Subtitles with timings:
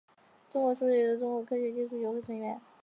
[0.51, 2.59] 中国数学会为中国科学技术协会的成员。